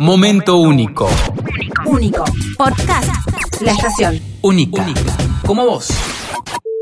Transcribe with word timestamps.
Momento 0.00 0.56
único. 0.56 1.08
Único. 1.86 2.24
Podcast. 2.58 3.08
La 3.60 3.72
estación. 3.72 4.20
Única. 4.42 4.84
Como 5.46 5.64
vos. 5.64 5.88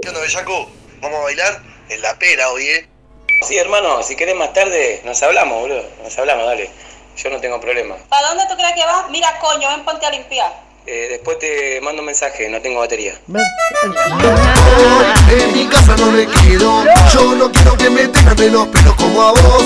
¿Qué 0.02 0.08
onda, 0.08 0.20
Bellaco? 0.20 0.68
¿Vamos 1.00 1.20
a 1.20 1.22
bailar? 1.22 1.62
En 1.90 2.02
la 2.02 2.18
pera 2.18 2.50
hoy, 2.50 2.66
¿eh? 2.66 2.88
Sí, 3.42 3.56
hermano, 3.56 4.02
si 4.02 4.16
querés 4.16 4.34
más 4.34 4.52
tarde, 4.52 5.00
nos 5.04 5.22
hablamos, 5.22 5.60
boludo. 5.60 5.84
Nos 6.02 6.18
hablamos, 6.18 6.46
dale. 6.46 6.70
Yo 7.16 7.30
no 7.30 7.40
tengo 7.40 7.60
problema. 7.60 7.96
¿Para 8.08 8.28
dónde 8.28 8.44
tú 8.48 8.56
crees 8.56 8.74
que 8.74 8.84
vas? 8.84 9.08
Mira, 9.10 9.38
coño, 9.38 9.68
ven 9.68 9.84
ponte 9.84 10.06
a 10.06 10.10
limpiar. 10.10 10.63
Eh, 10.86 11.06
después 11.12 11.38
te 11.38 11.80
mando 11.80 12.02
un 12.02 12.06
mensaje, 12.06 12.46
no 12.50 12.60
tengo 12.60 12.80
batería. 12.80 13.14
En 15.30 15.52
mi 15.54 15.66
casa 15.66 15.96
no 15.96 16.10
me 16.10 16.26
quedo. 16.26 16.84
Yo 17.10 17.34
no 17.34 17.50
quiero 17.50 17.74
que 17.78 17.88
me 17.88 18.06
tengan 18.08 18.36
de 18.36 18.50
los 18.50 18.68
pelos 18.68 18.94
como 18.96 19.22
a 19.22 19.30
vos. 19.30 19.64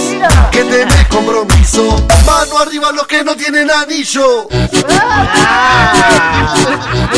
Que 0.52 0.62
tenés 0.62 1.08
compromiso. 1.08 2.06
Mano 2.24 2.58
arriba 2.60 2.92
los 2.92 3.08
que 3.08 3.24
no 3.24 3.34
tienen 3.34 3.68
anillo. 3.68 4.46
¡Me 4.48 4.68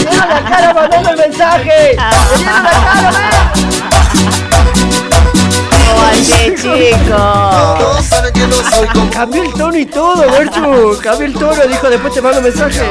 dieron 0.01 0.29
la 0.30 0.45
cara 0.48 0.73
mandando 0.73 1.10
el 1.10 1.16
mensaje! 1.19 1.96
¡Me 1.98 2.37
dieron 2.38 2.65
la 2.65 2.71
cara, 2.71 3.52
Oye, 6.10 6.55
chico. 6.57 7.16
Todos 7.79 8.07
saben 8.07 8.32
que 8.32 8.46
no 8.46 8.55
soy 8.71 8.88
como 8.88 9.10
Cambió 9.10 9.43
el 9.43 9.52
tono 9.52 9.77
y 9.77 9.85
todo, 9.85 10.30
Berchu. 10.30 10.98
Cambió 11.02 11.27
el 11.27 11.35
tono, 11.35 11.66
dijo 11.66 11.91
después 11.91 12.15
te 12.15 12.23
mando 12.23 12.38
un 12.38 12.45
mensaje. 12.45 12.88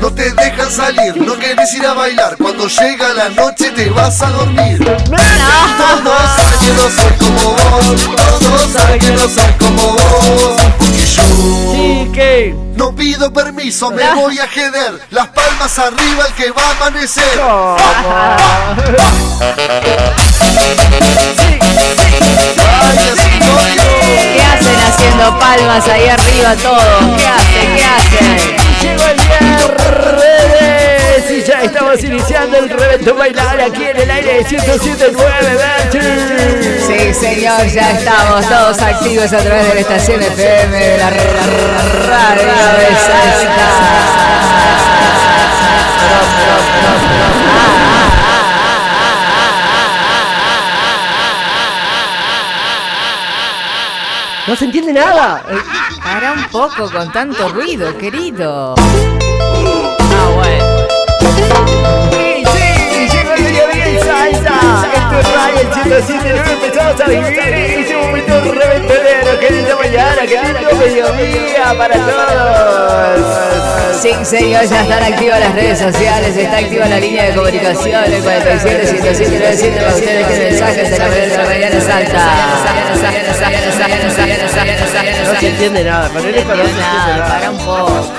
No 0.00 0.12
te 0.12 0.30
dejan 0.32 0.70
salir, 0.70 1.16
no 1.16 1.36
querés 1.38 1.72
ir 1.74 1.84
a 1.86 1.94
bailar. 1.94 2.36
Cuando 2.36 2.68
llega 2.68 3.12
la 3.14 3.28
noche 3.30 3.70
te 3.72 3.88
vas 3.90 4.20
a 4.22 4.30
dormir. 4.30 4.78
Todos 4.84 5.00
saben 6.36 6.58
que 6.60 6.72
no 6.72 6.90
soy 6.90 7.12
como 7.18 7.50
vos. 7.52 8.40
Todos 8.40 8.72
saben 8.72 9.00
que 9.00 9.10
no 9.12 9.28
soy 9.28 9.52
como 9.58 9.92
vos. 9.92 10.56
Porque 10.78 10.98
yo 11.06 11.22
Sí, 11.72 12.10
¿qué? 12.14 12.54
no 12.76 12.94
pido 12.94 13.32
permiso, 13.32 13.90
me 13.90 14.14
voy 14.14 14.38
a 14.38 14.46
jeder. 14.46 15.00
Las 15.10 15.28
palmas 15.28 15.78
arriba 15.78 16.26
el 16.28 16.34
que 16.34 16.50
va 16.50 16.62
a 16.62 16.70
amanecer. 16.76 17.40
¿Qué 23.16 24.42
hacen 24.42 24.76
haciendo 24.88 25.38
palmas 25.38 25.86
ahí 25.88 26.08
arriba 26.08 26.54
todos? 26.56 27.16
¿Qué 27.16 27.26
hacen? 27.26 27.76
¿Qué 27.76 27.84
hacen? 27.84 28.55
Viernes 29.56 31.30
y 31.30 31.42
ya 31.42 31.62
estamos 31.62 32.02
iniciando 32.02 32.58
el 32.58 32.68
revento 32.68 33.14
bailar 33.14 33.60
aquí 33.60 33.84
en 33.84 33.96
el 33.96 34.10
aire 34.10 34.34
de 34.34 34.44
1079, 34.44 35.58
Berchu. 35.92 36.06
Sí, 36.86 37.14
señor, 37.14 37.66
ya 37.68 37.92
estamos 37.92 38.48
todos 38.48 38.80
activos 38.80 39.32
a 39.32 39.38
través 39.38 39.68
de 39.68 39.74
la 39.74 39.80
estación 39.80 40.22
FM 40.22 40.78
de 40.78 40.98
la 40.98 41.10
radio 41.10 42.46
No 54.46 54.54
se 54.54 54.66
entiende 54.66 54.92
nada. 54.92 55.42
Para 56.04 56.32
un 56.32 56.44
poco 56.44 56.88
con 56.88 57.10
tanto 57.10 57.48
ruido, 57.48 57.98
querido. 57.98 58.76
Radio 65.22 65.72
107, 65.72 66.42
empezamos 66.52 67.00
a 67.00 67.04
vivir 67.08 67.38
ese 67.38 67.96
momento 67.96 68.40
reventadero. 68.52 69.40
Qué 69.40 69.50
linda 69.50 69.76
mañana, 69.76 70.22
qué 70.26 70.42
lindo 70.42 70.74
mediodía 70.76 71.74
para 71.78 71.94
todos. 71.96 73.46
Sí, 74.24 74.50
ya 74.50 74.62
están 74.62 74.92
activas 74.92 75.40
las 75.40 75.54
redes 75.54 75.78
sociales, 75.78 76.36
está 76.36 76.58
activa 76.58 76.86
la 76.86 77.00
línea 77.00 77.24
de 77.24 77.34
comunicación, 77.34 78.04
el 78.12 78.22
47 78.22 78.86
107 78.86 79.38
97 79.40 79.80
para 79.80 79.94
ustedes 79.94 80.26
que 80.26 80.38
mensajes 80.50 80.90
de 80.90 80.98
la 80.98 81.06
mañana 81.08 81.30
de 81.30 81.36
la 81.38 81.44
mañana 81.44 81.80
salta. 81.80 82.18
No 85.24 85.40
se 85.40 85.48
entiende 85.48 85.84
nada, 85.84 86.06
eco 86.06 86.14
no 86.14 86.20
se 86.20 86.28
entiende 86.28 86.72
Nada, 86.80 87.16
nada. 87.16 87.28
para 87.28 87.50
un 87.50 87.58
poco. 87.58 88.12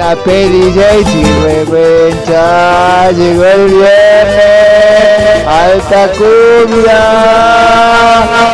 Hola 0.00 0.14
PDJ 0.14 0.78
Chirrecuencha, 1.10 3.10
llegó 3.10 3.44
el 3.44 3.66
viernes, 3.66 5.44
alta 5.44 6.08
cumbia, 6.12 7.02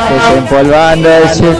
desempolvando 0.08 1.06
el 1.10 1.28
sur, 1.28 1.54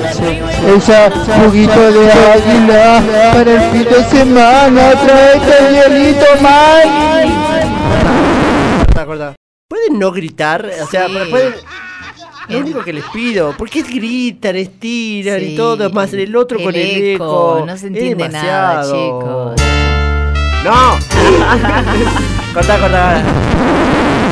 esa 0.75 1.11
juguito 1.11 1.93
de 1.93 2.11
águila, 2.11 3.03
para 3.35 3.51
el 3.51 3.61
fin 3.73 3.85
de 3.85 4.05
semana, 4.05 4.93
traete 5.05 5.55
el 5.59 5.67
hielito 5.75 6.29
man. 6.41 6.89
Corta, 8.87 9.05
corta. 9.05 9.35
¿Pueden 9.69 9.99
no 9.99 10.13
gritar? 10.13 10.65
O 10.83 10.87
sea, 10.87 11.09
Sí. 11.09 11.15
pueden... 11.29 11.53
Lo 12.49 12.59
único 12.59 12.83
que 12.83 12.93
les 12.93 13.05
pido, 13.07 13.53
¿por 13.57 13.71
qué 13.71 13.83
gritan, 13.83 14.57
estiran 14.57 15.41
Sí, 15.41 15.55
y 15.55 15.57
todo? 15.57 15.91
Más 15.91 16.13
el 16.13 16.35
otro 16.37 16.61
con 16.63 16.75
el 16.75 17.15
eco. 17.15 17.65
No 17.67 17.73
se 17.73 17.75
Es 17.75 17.85
entiende 17.85 18.29
nada, 18.29 18.83
chicos. 18.85 19.61
¡No! 20.65 20.99
corta, 22.55 22.79
corta. 22.79 23.23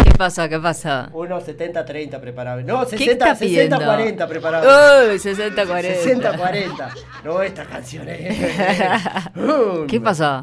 ¿Qué 0.04 0.12
pasó? 0.18 0.48
¿Qué 0.48 0.58
pasó? 0.58 1.08
Uno 1.12 1.40
70-30 1.40 2.20
preparado. 2.20 2.62
No, 2.62 2.86
¿Qué 2.86 2.96
60, 2.98 3.12
está 3.12 3.34
pidiendo? 3.38 3.76
60-40 3.76 4.28
preparado. 4.28 5.10
Uy, 5.10 5.18
60 5.18 5.66
40. 5.66 6.38
60-40. 6.38 6.88
No, 7.24 7.42
esta 7.42 7.64
canción 7.64 8.08
es. 8.08 8.38
Um, 9.34 9.86
¿Qué 9.86 10.00
pasó? 10.00 10.42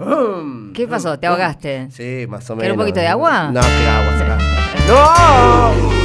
¿Qué 0.74 0.88
pasó? 0.88 1.18
¿Te 1.20 1.28
ahogaste? 1.28 1.88
Sí, 1.92 2.26
más 2.28 2.50
o 2.50 2.56
menos. 2.56 2.62
¿Quieres 2.62 2.72
un 2.74 2.80
poquito 2.80 3.00
de 3.00 3.08
agua? 3.08 3.50
No, 3.52 3.62
que 3.62 3.88
agua, 3.88 4.18
saca. 4.18 4.38
¡No! 4.88 5.99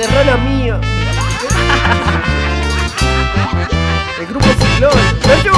Serrana 0.00 0.36
mío. 0.38 0.80
El 4.18 4.26
grupo 4.26 4.46
Ciclón. 4.46 4.92
¡No, 5.44 5.54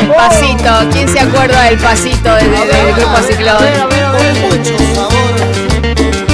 El 0.00 0.08
pasito. 0.14 0.88
¿Quién 0.90 1.08
se 1.08 1.20
acuerda 1.20 1.62
del 1.64 1.78
pasito 1.78 2.34
del, 2.34 2.50
del- 2.50 2.68
del 2.68 2.94
grupo 2.94 3.16
Ciclón? 3.28 3.56
Con 3.58 4.40
mucho 4.40 4.78
sabor. 4.94 5.34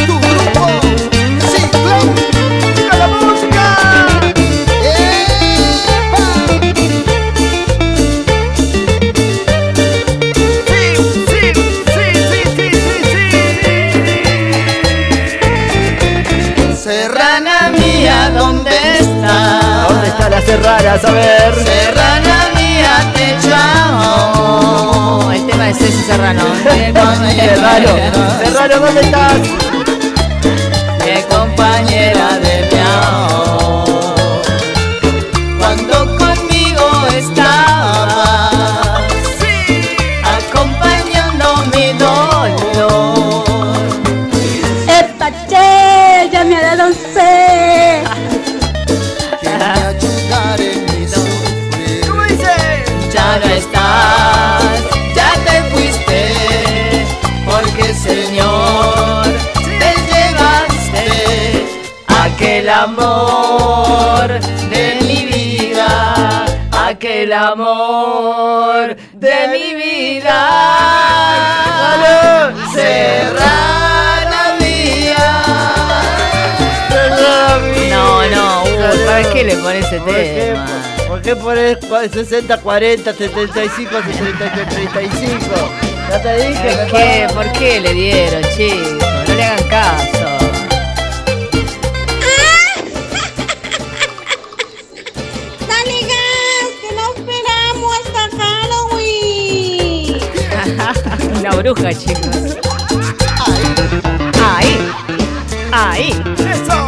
Tu 0.07 0.15
grupo, 0.21 0.63
Ciclón. 1.57 2.15
La 20.95 21.01
serrana? 21.01 21.09
A 21.09 21.13
ver. 21.13 21.55
Serrana 21.55 22.51
mía, 22.55 23.13
te 23.15 23.49
llamo. 23.49 25.33
El 25.33 25.47
tema 25.47 25.65
de 25.67 25.75
Ceci 25.75 26.03
Serrano. 26.05 26.43
Serrano, 26.65 27.89
Serrano, 28.43 28.81
¿dónde 28.81 29.01
estás? 29.01 29.74
De 69.25 69.49
mi 69.49 69.75
vida. 69.75 70.39
Serrana 72.75 74.57
mía. 74.61 75.25
No, 77.91 78.29
no, 78.29 78.63
Hugo, 78.65 79.07
¿sabes 79.07 79.27
qué 79.29 79.45
le 79.45 79.57
pone 79.57 79.79
ese 79.79 79.99
¿Por 79.99 80.07
qué, 80.15 80.51
tema? 80.53 80.67
¿Por 81.09 81.23
qué 81.23 81.37
pones 81.37 81.79
cua- 81.81 82.11
60, 82.11 82.59
40, 82.59 83.13
75, 83.15 83.91
63, 84.07 84.69
35? 84.69 85.55
Ya 86.11 86.23
te 86.23 86.37
dije. 86.49 86.77
¿Por 86.77 86.99
qué? 86.99 87.27
¿Por 87.35 87.53
qué 87.53 87.81
le 87.81 87.93
dieron, 87.95 88.43
chicos? 88.57 89.09
No 89.29 89.35
le 89.35 89.45
hagan 89.45 89.69
caso. 89.69 90.24
Bruja, 101.51 101.93
chicos. 101.95 102.57
Ahí. 104.43 104.79
Ahí. 105.73 106.23
Eso, 106.39 106.84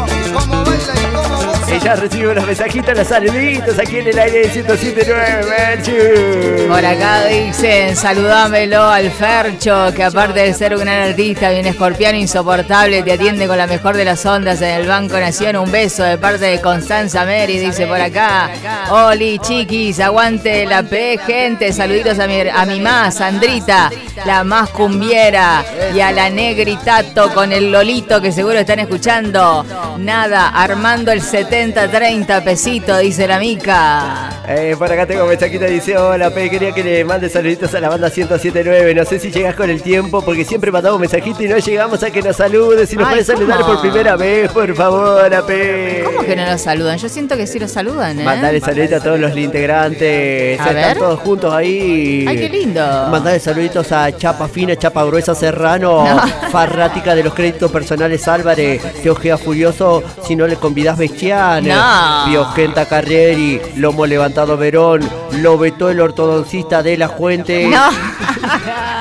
Ella 1.69 1.97
recibe 1.97 2.29
unos 2.29 2.47
mensajitos, 2.47 2.97
los 2.97 3.09
saluditos 3.09 3.79
aquí 3.79 3.99
en 3.99 4.07
el 4.09 4.19
aire 4.19 4.49
de 4.49 4.65
107.9, 4.65 5.47
Merchu. 5.49 6.69
Por 6.69 6.85
acá 6.85 7.27
dicen, 7.27 7.97
saludámelo 7.97 8.85
al 8.85 9.11
Fercho, 9.11 9.93
que 9.95 10.05
aparte 10.05 10.41
de 10.41 10.55
ser 10.55 10.75
un 10.75 10.81
gran 10.81 11.11
artista, 11.11 11.51
bien 11.51 11.67
escorpiano 11.67 12.17
insoportable, 12.17 13.03
te 13.03 13.13
atiende 13.13 13.47
con 13.47 13.59
la 13.59 13.67
mejor 13.67 13.97
de 13.97 14.05
las 14.05 14.25
ondas 14.25 14.63
en 14.63 14.81
el 14.81 14.87
Banco 14.87 15.19
Nación. 15.19 15.57
Un 15.57 15.71
beso 15.71 16.05
de 16.05 16.19
parte 16.19 16.47
de 16.47 16.61
Constanza 16.61 17.25
Mary, 17.25 17.59
dice 17.59 17.87
por 17.87 18.01
acá. 18.01 18.51
Oli, 18.91 19.39
chiquis, 19.41 19.99
aguante 20.01 20.67
la 20.67 20.83
P, 20.83 21.19
gente. 21.27 21.73
Saluditos 21.73 22.19
a 22.19 22.27
mi, 22.27 22.41
a 22.41 22.65
mi 22.65 22.81
más, 22.81 23.17
Sandrita, 23.17 23.91
la 24.25 24.45
más 24.45 24.71
cumbiera, 24.71 25.65
y 25.95 26.01
a 26.01 26.13
la 26.13 26.31
Negritato 26.31 27.33
con 27.35 27.53
el 27.53 27.73
Lolito, 27.73 28.21
que 28.21 28.33
seguro 28.33 28.59
están 28.59 28.79
escuchando. 28.79 29.65
Nada, 29.99 30.49
armando 30.49 31.11
el 31.11 31.23
70-30 31.61 32.45
pesito, 32.45 32.99
dice 32.99 33.27
la 33.27 33.39
Mica. 33.39 34.29
Eh, 34.47 34.75
por 34.79 34.93
acá 34.93 35.07
tengo 35.07 35.23
un 35.23 35.31
mensajito 35.31 35.65
que 35.65 35.71
dice, 35.71 35.97
hola 35.97 36.29
P, 36.31 36.51
quería 36.51 36.73
que 36.73 36.85
le 36.85 37.03
mande 37.03 37.31
saluditos 37.31 37.75
a 37.75 37.81
la 37.81 37.89
banda 37.89 38.09
107.9. 38.11 38.95
No 38.95 39.05
sé 39.07 39.19
si 39.19 39.31
llegas 39.31 39.55
con 39.55 39.71
el 39.71 39.81
tiempo, 39.81 40.21
porque 40.23 40.45
siempre 40.45 40.71
mandamos 40.71 41.01
mensajitos 41.01 41.41
y 41.41 41.49
no 41.49 41.57
llegamos 41.57 42.03
a 42.03 42.11
que 42.11 42.21
nos 42.21 42.37
saludes. 42.37 42.91
Si 42.91 42.97
nos 42.97 43.09
puedes 43.09 43.27
saludar 43.27 43.63
por 43.63 43.81
primera 43.81 44.17
vez, 44.17 44.53
por 44.53 44.75
favor, 44.75 45.35
AP. 45.35 46.05
¿Cómo 46.05 46.21
que 46.25 46.37
no 46.37 46.45
los 46.45 46.61
saludan? 46.61 46.99
Yo 46.99 47.09
siento 47.09 47.37
que 47.39 47.47
sí 47.47 47.59
los 47.59 47.71
saludan, 47.73 48.21
¿eh? 48.21 48.25
Mandale 48.25 48.61
saluditos 48.61 49.01
a 49.01 49.03
todos 49.05 49.19
los 49.19 49.35
integrantes. 49.35 50.61
A 50.61 50.63
Están 50.63 50.75
ver. 50.75 50.99
todos 50.99 51.21
juntos 51.21 51.55
ahí. 51.55 52.27
Ay, 52.29 52.37
qué 52.37 52.49
lindo. 52.51 52.83
Mandale 53.11 53.41
saluditos 53.41 53.91
a 53.93 54.15
Chapa 54.15 54.47
Fina, 54.49 54.77
Chapa 54.77 55.03
Gruesa 55.05 55.35
Serrano, 55.35 56.05
No. 56.05 56.51
Farrática 56.51 57.15
de 57.15 57.25
los 57.25 57.33
créditos 57.33 57.71
personales 57.71 58.29
Álvarez, 58.29 58.83
Teojea 59.03 59.39
Furioso, 59.39 60.03
si 60.23 60.37
no 60.37 60.47
le 60.47 60.57
convidás 60.57 60.99
Bestián, 61.55 61.65
No. 61.67 62.31
Biogenta 62.31 62.87
Carrieri, 62.87 63.61
Lomo 63.77 64.07
Levantado 64.07 64.57
Verón, 64.57 65.01
lo 65.41 65.57
vetó 65.59 65.91
el 65.91 66.01
ortodoncista 66.01 66.83
de 66.83 66.97
la 66.97 67.09
Fuente. 67.09 67.67
No. 67.69 67.89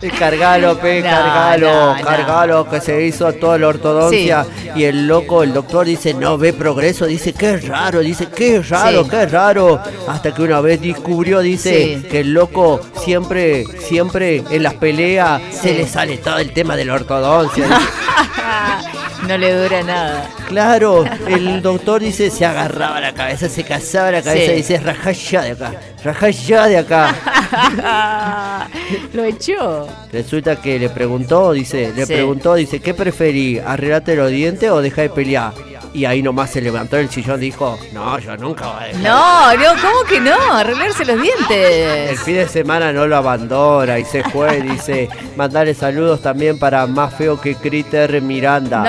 Eh, 0.00 0.12
Cargalo, 0.16 0.78
pe, 0.78 1.02
No, 1.02 1.10
cargalo, 1.10 1.96
no, 1.96 2.02
cargalo, 2.04 2.70
que 2.70 2.80
se 2.80 3.04
hizo 3.04 3.32
toda 3.32 3.58
la 3.58 3.66
ortodoncia. 3.66 4.46
Y 4.76 4.84
el 4.84 5.08
loco, 5.08 5.42
el 5.42 5.52
doctor 5.52 5.86
dice, 5.86 6.14
no 6.14 6.38
ve 6.38 6.52
progreso, 6.52 7.04
dice, 7.06 7.32
qué 7.32 7.56
raro, 7.56 7.98
dice, 7.98 8.28
qué 8.28 8.62
raro, 8.62 9.02
Sí. 9.02 9.10
qué 9.10 9.26
raro. 9.26 9.80
Hasta 10.06 10.32
que 10.32 10.42
una 10.42 10.60
vez 10.60 10.80
descubrió, 10.80 11.40
dice, 11.40 11.98
Sí. 12.00 12.08
que 12.08 12.20
el 12.20 12.32
loco 12.32 12.80
siempre, 13.02 13.64
siempre 13.80 14.44
en 14.50 14.62
las 14.62 14.74
peleas 14.74 15.42
se 15.50 15.74
le 15.74 15.84
sale 15.88 16.18
todo 16.18 16.38
el 16.38 16.52
tema 16.52 16.76
de 16.76 16.84
la 16.84 16.94
ortodoncia. 16.94 17.66
No 19.28 19.36
le 19.36 19.52
dura 19.52 19.82
nada. 19.82 20.26
Claro, 20.48 21.04
el 21.26 21.60
doctor 21.60 22.00
dice, 22.00 22.30
se 22.30 22.46
agarraba 22.46 22.98
la 22.98 23.12
cabeza, 23.12 23.46
se 23.50 23.62
casaba 23.62 24.10
la 24.10 24.22
cabeza 24.22 24.54
y 24.54 24.56
dice, 24.56 24.78
rajá 24.78 25.12
ya 25.12 25.42
de 25.42 25.50
acá, 25.50 25.74
rajá 26.02 26.30
ya 26.30 26.66
de 26.66 26.78
acá. 26.78 27.14
Lo 29.12 29.24
echó. 29.24 29.86
Resulta 30.10 30.56
que 30.56 30.78
le 30.78 30.88
preguntó, 30.88 31.52
dice, 31.52 31.92
le 31.94 32.06
preguntó, 32.06 32.54
dice, 32.54 32.80
¿qué 32.80 32.94
preferí? 32.94 33.58
¿Arreglarte 33.58 34.16
los 34.16 34.30
dientes 34.30 34.70
o 34.70 34.80
dejar 34.80 35.04
de 35.04 35.10
pelear? 35.10 35.52
Y 35.94 36.04
ahí 36.04 36.22
nomás 36.22 36.50
se 36.50 36.60
levantó 36.60 36.96
del 36.96 37.08
sillón 37.10 37.38
y 37.42 37.46
dijo, 37.46 37.78
no, 37.92 38.18
yo 38.18 38.36
nunca 38.36 38.66
voy 38.66 38.82
a 38.82 38.86
dejar. 38.88 39.02
No, 39.02 39.52
no, 39.54 39.80
¿cómo 39.80 40.04
que 40.08 40.20
no? 40.20 40.36
Arreglarse 40.52 41.04
los 41.04 41.16
El 41.16 41.22
dientes. 41.22 42.20
fin 42.20 42.34
de 42.36 42.46
semana 42.48 42.92
no 42.92 43.06
lo 43.06 43.16
abandona 43.16 43.98
y 43.98 44.04
se 44.04 44.22
fue, 44.24 44.60
dice, 44.62 45.08
mandarle 45.36 45.74
saludos 45.74 46.20
también 46.20 46.58
para 46.58 46.86
más 46.86 47.14
feo 47.14 47.40
que 47.40 47.54
Critter 47.56 48.20
Miranda. 48.22 48.82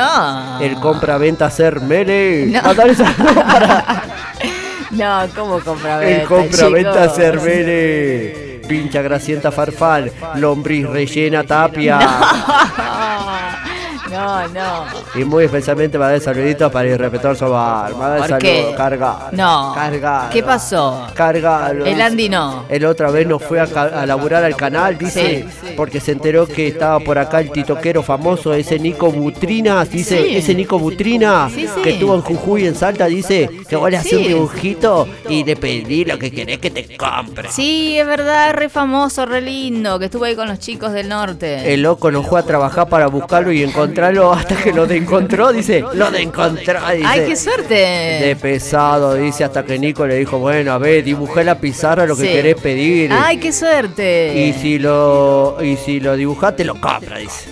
No. 0.59 0.59
El 0.65 0.75
compra-venta 0.75 1.49
ser 1.49 1.79
Mele. 1.81 2.47
No. 2.47 2.61
Mandarle 2.63 2.95
saludos 2.95 3.43
para 3.43 4.03
No, 4.91 5.21
¿cómo 5.35 5.59
compra-venta? 5.59 6.21
el 6.21 6.27
compra-venta 6.27 7.09
ser 7.09 7.39
Mele. 7.41 8.61
Pincha 8.67 9.01
Gracienta 9.01 9.51
Farfal, 9.51 10.11
lombriz 10.35 10.87
rellena 10.87 11.43
tapia. 11.43 11.97
No, 11.97 13.68
no. 14.09 14.85
Y 15.19 15.23
muy 15.23 15.45
especialmente 15.45 15.97
para 15.97 16.11
dar 16.11 16.21
saluditos 16.21 16.71
para 16.71 16.87
el 16.89 16.97
repetor 16.99 17.35
Sobar. 17.35 17.95
Mandar 17.95 18.29
¿Por 18.29 18.37
qué? 18.39 18.55
saludos, 18.57 18.75
carga. 18.77 19.29
No. 19.31 19.71
Carga. 19.75 20.29
¿Qué 20.31 20.43
pasó? 20.43 21.07
Carga. 21.13 21.71
El 21.71 22.01
Andy 22.01 22.29
no. 22.29 22.65
Él 22.69 22.85
otra 22.85 23.11
vez 23.11 23.27
no 23.27 23.39
fue 23.39 23.59
a, 23.59 23.63
a 23.63 24.05
laburar 24.05 24.43
al 24.43 24.55
canal, 24.55 24.97
dice, 24.97 25.45
porque 25.75 25.99
se 25.99 26.11
enteró 26.13 26.45
que 26.47 26.67
estaba 26.67 26.99
por 26.99 27.17
acá 27.17 27.39
el 27.39 27.51
titoquero 27.51 28.03
famoso, 28.03 28.53
ese 28.53 28.79
Nico 28.79 29.11
Butrinas, 29.11 29.89
dice, 29.89 30.09
Sí. 30.23 30.35
ese 30.37 30.55
Nico 30.55 30.79
Butrinas, 30.79 31.51
Sí, 31.51 31.67
que 31.83 31.91
estuvo 31.91 32.15
en 32.15 32.21
Jujuy 32.21 32.65
en 32.67 32.75
Salta, 32.75 33.05
dice, 33.05 33.49
que 33.67 33.75
vos 33.75 33.89
le 33.91 33.97
haces 33.97 34.13
un 34.13 34.23
dibujito 34.23 35.07
y 35.29 35.43
le 35.43 35.55
pedí 35.55 36.05
lo 36.05 36.17
que 36.17 36.31
querés 36.31 36.59
que 36.59 36.71
te 36.71 36.97
compre. 36.97 37.49
Sí, 37.51 37.97
es 37.97 38.05
verdad, 38.05 38.53
re 38.53 38.69
famoso, 38.69 39.25
re 39.25 39.41
lindo, 39.41 39.99
que 39.99 40.05
estuvo 40.05 40.23
ahí 40.25 40.35
con 40.35 40.47
los 40.47 40.59
chicos 40.59 40.91
del 40.93 41.09
norte. 41.09 41.73
El 41.73 41.83
loco 41.83 42.11
no 42.11 42.23
fue 42.23 42.39
a 42.39 42.43
trabajar 42.43 42.89
para 42.89 43.07
buscarlo 43.07 43.51
y 43.51 43.63
encontrarlo 43.99 44.33
hasta 44.33 44.55
que 44.55 44.71
lo 44.71 44.87
de 44.87 44.97
encontró, 44.97 45.51
dice, 45.51 45.83
lo 45.93 46.11
de 46.11 46.21
encontró, 46.21 46.79
dice. 46.91 47.03
¡Ay, 47.05 47.25
qué 47.27 47.35
suerte! 47.35 47.73
De 47.73 48.37
pesado, 48.41 49.15
dice, 49.15 49.43
hasta 49.43 49.63
que 49.65 49.77
Nico 49.77 50.07
le 50.07 50.15
dijo, 50.15 50.39
bueno, 50.39 50.71
a 50.71 50.77
ver, 50.77 51.03
dibujé 51.03 51.43
la 51.43 51.59
pizarra 51.59 52.05
lo 52.05 52.15
que 52.15 52.23
Sí. 52.23 52.29
querés 52.29 52.55
pedir. 52.55 53.11
¡Ay, 53.11 53.37
qué 53.37 53.51
suerte! 53.51 54.33
Y 54.47 54.53
si 54.53 54.79
lo 54.79 55.57
y 55.61 55.75
si 55.75 55.99
lo 55.99 56.15
dibujaste, 56.15 56.63
lo 56.63 56.79
compra, 56.79 57.17
dice. 57.17 57.49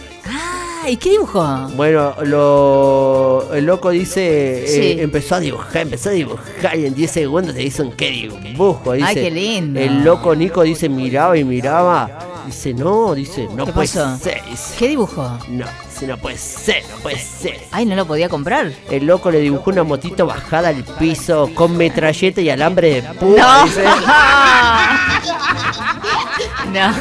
¡Ay, 0.83 0.95
qué 0.97 1.09
dibujó! 1.11 1.67
Bueno, 1.75 2.13
lo 2.23 3.49
el 3.53 3.65
loco 3.65 3.89
dice, 3.89 4.93
eh, 4.93 5.01
empezó 5.01 5.35
a 5.35 5.39
dibujar, 5.41 5.81
empezó 5.81 6.09
a 6.09 6.13
dibujar 6.13 6.77
y 6.77 6.85
en 6.85 6.93
10 6.93 7.11
segundos 7.11 7.55
te 7.55 7.81
un 7.81 7.91
qué 7.91 8.09
dibujo, 8.09 8.93
dice. 8.93 9.07
¡Ay, 9.07 9.15
qué 9.15 9.31
lindo! 9.31 9.79
El 9.79 10.03
loco 10.03 10.33
Nico 10.33 10.63
dice, 10.63 10.87
miraba 10.87 11.37
y 11.37 11.43
miraba. 11.43 12.43
Dice, 12.45 12.73
no, 12.73 13.13
dice, 13.13 13.49
no 13.53 13.65
¿Qué 13.65 13.73
puede 13.73 13.87
ser. 13.87 14.41
¿Qué 14.79 14.87
dibujó? 14.87 15.37
no, 15.49 15.65
no 16.05 16.17
puede 16.17 16.37
ser, 16.37 16.83
no 16.91 16.97
puede 16.97 17.17
ser. 17.17 17.59
¡Ay, 17.71 17.85
no 17.85 17.95
lo 17.95 18.05
podía 18.05 18.29
comprar! 18.29 18.71
El 18.91 19.05
loco 19.07 19.31
le 19.31 19.39
dibujó 19.39 19.71
una 19.71 19.83
motito 19.83 20.25
bajada 20.27 20.69
al 20.69 20.83
piso 20.83 21.49
con 21.55 21.75
metralleta 21.77 22.41
y 22.41 22.49
alambre 22.49 23.01
de 23.01 23.13
púa. 23.13 23.63
dice. 23.63 23.83
no. 26.71 26.93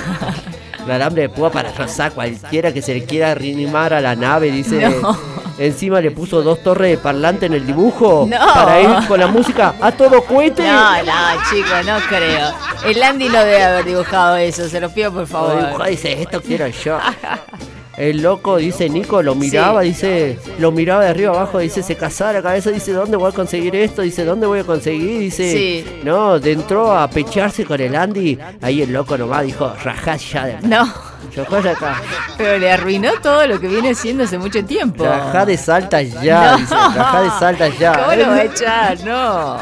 El 0.84 0.90
alambre 0.92 1.22
de 1.22 1.28
púa 1.28 1.50
para 1.50 1.72
rozar 1.72 2.12
cualquiera 2.12 2.72
que 2.72 2.80
se 2.80 2.94
le 2.94 3.04
quiera 3.04 3.32
arrimar 3.32 3.92
a 3.92 4.00
la 4.00 4.14
nave, 4.14 4.50
dice. 4.50 4.88
No. 4.88 5.36
Encima 5.58 6.00
le 6.02 6.10
puso 6.10 6.42
dos 6.42 6.62
torres 6.62 6.90
de 6.90 6.98
parlante 6.98 7.46
en 7.46 7.54
el 7.54 7.66
dibujo 7.66 8.26
No. 8.28 8.38
para 8.54 8.78
ir 8.80 9.08
con 9.08 9.18
la 9.18 9.26
música 9.26 9.74
a 9.80 9.90
todo 9.90 10.22
cohete. 10.24 10.62
No, 10.62 11.02
no, 11.02 11.12
chicos, 11.50 11.84
no 11.86 11.98
creo. 12.08 12.52
El 12.84 13.02
Andy 13.02 13.28
no 13.30 13.38
debe 13.38 13.64
haber 13.64 13.84
dibujado 13.86 14.36
eso, 14.36 14.68
se 14.68 14.80
los 14.80 14.92
pido 14.92 15.10
por 15.12 15.22
Lo 15.22 15.26
favor. 15.26 15.64
dibujó, 15.66 15.84
dice, 15.84 16.20
esto 16.22 16.40
quiero 16.42 16.66
yo. 16.68 16.98
El 17.96 18.20
loco, 18.22 18.56
dice 18.58 18.90
Nico, 18.90 19.22
lo 19.22 19.34
miraba, 19.34 19.80
Sí. 19.82 19.88
dice, 19.88 20.38
lo 20.58 20.70
miraba 20.70 21.04
de 21.04 21.08
arriba 21.10 21.30
abajo, 21.30 21.58
dice, 21.60 21.82
se 21.82 21.96
casaba 21.96 22.34
la 22.34 22.42
cabeza, 22.42 22.70
dice, 22.70 22.92
¿dónde 22.92 23.16
voy 23.16 23.30
a 23.30 23.34
conseguir 23.34 23.74
esto? 23.74 24.02
Dice, 24.02 24.24
¿dónde 24.26 24.46
voy 24.46 24.58
a 24.60 24.64
conseguir? 24.64 25.18
Dice, 25.20 25.50
Sí. 25.50 26.00
no, 26.04 26.36
entró 26.36 26.94
a 26.94 27.08
pecharse 27.08 27.64
con 27.64 27.80
el 27.80 27.96
Andy, 27.96 28.38
ahí 28.60 28.82
el 28.82 28.92
loco 28.92 29.16
nomás 29.16 29.44
dijo, 29.44 29.72
rajá 29.82 30.16
ya 30.16 30.44
de 30.44 30.52
acá. 30.56 30.66
No, 30.66 30.92
Rajá 31.34 31.70
acá. 31.70 32.02
pero 32.36 32.58
le 32.58 32.70
arruinó 32.70 33.12
todo 33.22 33.46
lo 33.46 33.58
que 33.58 33.66
viene 33.68 33.90
haciendo 33.90 34.24
hace 34.24 34.36
mucho 34.36 34.62
tiempo. 34.64 35.04
Rajá 35.04 35.46
de 35.46 35.56
salta 35.56 36.02
ya, 36.02 36.52
No. 36.52 36.58
dice, 36.58 36.74
rajá 36.74 37.20
de 37.22 37.30
salta 37.30 37.68
ya. 37.68 37.92
¿Cómo 37.94 38.14
lo 38.14 38.26
va 38.28 38.34
a 38.34 38.44
echar? 38.44 39.00
No. 39.04 39.56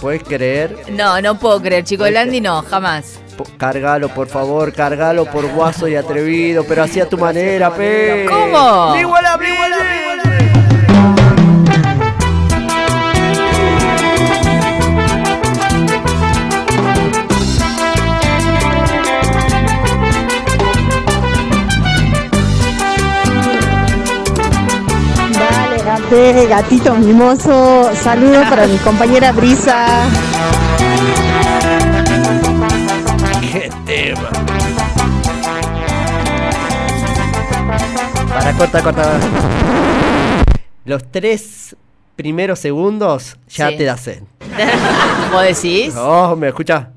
¿Puedes 0.00 0.22
creer? 0.22 0.74
No, 0.90 1.20
no 1.20 1.38
puedo 1.38 1.60
creer, 1.60 1.84
chicos. 1.84 2.08
El 2.08 2.16
Andy 2.16 2.40
no, 2.40 2.62
jamás. 2.62 3.20
Cargalo, 3.56 4.08
por 4.08 4.28
favor, 4.28 4.72
cargalo 4.72 5.26
por 5.26 5.46
guaso 5.52 5.88
y 5.88 5.96
atrevido, 5.96 6.64
pero 6.64 6.82
así 6.82 7.00
a 7.00 7.08
tu 7.08 7.18
manera, 7.18 7.74
pe. 7.74 8.26
¿Cómo? 8.28 8.94
¡Iguala, 8.96 9.38
gatito 26.48 26.94
mimoso. 26.94 27.90
Saludos 27.94 28.44
para 28.48 28.66
mi 28.66 28.76
compañera 28.78 29.32
Brisa. 29.32 29.86
Corta, 38.58 38.82
corta. 38.82 39.18
Los 40.84 41.10
tres 41.10 41.74
primeros 42.16 42.58
segundos 42.58 43.36
ya 43.48 43.68
Sí. 43.70 43.76
te 43.78 43.84
da 43.84 43.96
sed. 43.96 44.22
¿Vos 45.32 45.42
decís? 45.42 45.94
Oh, 45.96 46.36
¿me 46.36 46.48
escucha? 46.48 46.90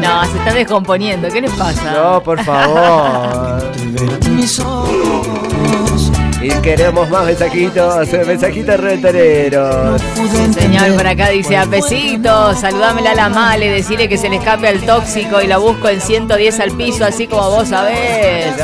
No, 0.00 0.24
se 0.26 0.38
está 0.38 0.52
descomponiendo. 0.54 1.28
¿Qué 1.28 1.40
les 1.40 1.52
pasa? 1.52 1.92
No, 1.92 2.22
por 2.22 2.42
favor. 2.44 3.62
Y 6.40 6.50
queremos 6.60 7.08
más 7.08 7.24
mensajitos, 7.24 8.12
mensajitos 8.26 8.78
reventaneros. 8.78 10.02
Señor, 10.52 10.94
por 10.94 11.06
acá 11.06 11.30
dice, 11.30 11.56
a 11.56 11.64
pesito, 11.64 12.54
saludámela 12.54 13.12
a 13.12 13.14
la 13.14 13.28
male, 13.28 13.70
decirle 13.70 14.08
que 14.08 14.18
se 14.18 14.28
le 14.28 14.36
escape 14.36 14.68
al 14.68 14.80
tóxico 14.82 15.40
y 15.40 15.46
la 15.46 15.56
busco 15.56 15.88
en 15.88 16.00
110 16.00 16.60
al 16.60 16.72
piso, 16.72 17.04
así 17.04 17.26
como 17.26 17.50
vos 17.50 17.68
sabés. 17.68 18.54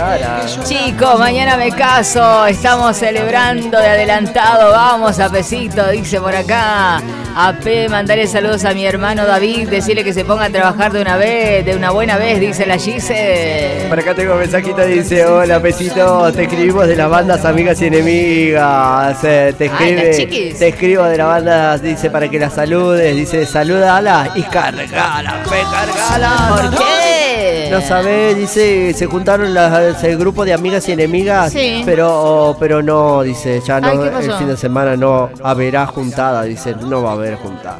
Chicos, 0.64 1.18
mañana 1.18 1.56
me 1.56 1.70
caso, 1.72 2.46
estamos 2.46 2.96
celebrando 2.96 3.78
de 3.78 3.88
adelantado, 3.88 4.70
vamos 4.70 5.18
a 5.18 5.30
pesito, 5.30 5.88
dice 5.88 6.20
por 6.20 6.36
acá. 6.36 7.00
A 7.34 7.54
P, 7.54 7.88
mandarle 7.88 8.26
saludos 8.26 8.62
a 8.66 8.74
mi 8.74 8.84
hermano 8.84 9.24
David, 9.24 9.70
decirle 9.70 10.04
que 10.04 10.12
se 10.12 10.22
ponga 10.22 10.44
a 10.44 10.50
trabajar 10.50 10.92
de 10.92 11.00
una 11.00 11.16
vez, 11.16 11.64
de 11.64 11.74
una 11.74 11.90
buena 11.90 12.18
vez, 12.18 12.38
dice 12.38 12.66
la 12.66 12.76
Gise. 12.76 13.86
Por 13.88 13.98
acá 13.98 14.14
tengo 14.14 14.34
mensajito, 14.34 14.84
dice, 14.84 15.24
hola 15.24 15.58
pesito, 15.58 16.30
te 16.30 16.42
escribimos 16.42 16.86
de 16.86 16.96
las 16.96 17.08
bandas 17.08 17.42
amigas 17.46 17.71
y 17.80 17.86
enemigas. 17.86 19.18
Eh, 19.24 19.54
te 19.56 19.66
escribe, 19.66 20.54
te 20.58 20.68
escribo 20.68 21.04
de 21.04 21.16
la 21.18 21.24
banda, 21.26 21.78
dice 21.78 22.10
para 22.10 22.28
que 22.28 22.38
la 22.38 22.50
saludes, 22.50 23.14
dice 23.16 23.46
saludala 23.46 24.30
y 24.34 24.42
cargala, 24.42 25.42
pe, 25.44 25.56
cargala. 25.70 26.48
¿Por 26.48 26.78
qué? 26.78 27.68
No 27.70 27.80
sabés, 27.80 28.36
dice, 28.36 28.92
se 28.94 29.06
juntaron 29.06 29.54
las- 29.54 30.02
el 30.04 30.18
grupo 30.18 30.44
de 30.44 30.52
amigas 30.52 30.86
y 30.88 30.92
enemigas, 30.92 31.52
Sí. 31.52 31.82
pero 31.86 32.56
pero 32.60 32.82
no, 32.82 33.22
dice, 33.22 33.60
ya 33.66 33.80
no, 33.80 33.88
Ay, 33.88 33.98
¿qué 33.98 34.26
el 34.26 34.32
fin 34.34 34.48
de 34.48 34.56
semana 34.56 34.96
no 34.96 35.30
haberá 35.42 35.86
juntada, 35.86 36.42
dice, 36.42 36.74
no 36.86 37.02
va 37.02 37.10
a 37.10 37.14
haber 37.14 37.36
juntada. 37.36 37.78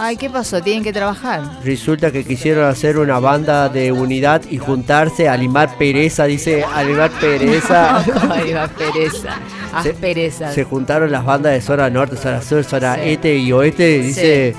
Ay, 0.00 0.16
¿qué 0.16 0.30
pasó? 0.30 0.62
Tienen 0.62 0.84
que 0.84 0.92
trabajar. 0.92 1.42
Resulta 1.64 2.12
que 2.12 2.24
quisieron 2.24 2.64
hacer 2.66 2.98
una 2.98 3.18
banda 3.18 3.68
de 3.68 3.90
unidad 3.90 4.42
y 4.48 4.58
juntarse 4.58 5.28
a 5.28 5.36
limar 5.36 5.76
pereza, 5.76 6.24
dice, 6.26 6.62
a 6.64 6.84
limar 6.84 7.10
pereza. 7.20 8.04
Va 8.06 8.68
pereza. 8.68 9.36
Se- 9.82 9.94
pereza. 9.94 10.52
Se 10.52 10.62
juntaron 10.62 11.10
las 11.10 11.24
bandas 11.24 11.52
de 11.52 11.60
zona 11.60 11.90
norte, 11.90 12.16
zona 12.16 12.40
sur, 12.42 12.62
zona 12.62 12.94
Sí. 12.94 13.00
este 13.06 13.36
y 13.36 13.50
oeste. 13.50 13.98
Dice, 13.98 14.54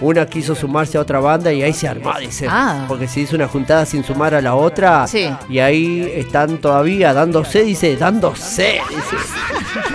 una 0.00 0.26
quiso 0.26 0.54
sumarse 0.54 0.96
a 0.96 1.00
otra 1.00 1.18
banda 1.18 1.52
y 1.52 1.62
ahí 1.64 1.72
se 1.72 1.88
armó, 1.88 2.12
dice. 2.20 2.46
Ah. 2.48 2.84
Porque 2.86 3.08
se 3.08 3.20
hizo 3.20 3.34
una 3.34 3.48
juntada 3.48 3.84
sin 3.86 4.04
sumar 4.04 4.32
a 4.34 4.40
la 4.40 4.54
otra. 4.54 5.08
Sí. 5.08 5.28
Y 5.48 5.58
ahí 5.58 6.08
están 6.14 6.58
todavía 6.58 7.12
dándose, 7.12 7.64
dice, 7.64 7.96
dándose. 7.96 8.80
Dice. 8.88 9.16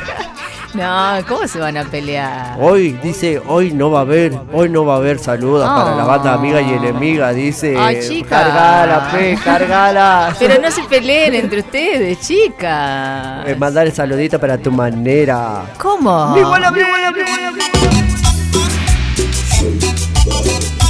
No, 0.73 1.17
¿cómo 1.27 1.47
se 1.47 1.59
van 1.59 1.77
a 1.77 1.83
pelear? 1.85 2.55
Hoy, 2.59 2.91
dice, 3.01 3.41
hoy 3.47 3.71
no 3.71 3.89
va 3.89 3.99
a 3.99 4.01
haber, 4.03 4.37
hoy 4.53 4.69
no 4.69 4.85
va 4.85 4.95
a 4.95 4.97
haber 4.97 5.17
saludos 5.17 5.67
para 5.67 5.95
la 5.95 6.03
banda 6.03 6.33
amiga 6.33 6.61
y 6.61 6.73
enemiga, 6.73 7.31
dice. 7.33 7.75
Ay, 7.77 7.99
chica. 8.07 8.29
Cargala, 8.29 9.09
pe, 9.11 9.35
cargala. 9.43 10.35
Pero 10.37 10.61
no 10.61 10.69
se 10.69 10.83
peleen 10.83 11.33
entre 11.33 11.61
ustedes, 11.61 12.19
chica. 12.19 13.43
Eh, 13.47 13.55
mandar 13.55 13.87
el 13.87 13.93
saludito 13.93 14.39
para 14.39 14.57
tu 14.59 14.71
manera. 14.71 15.63
¿Cómo? 15.77 16.35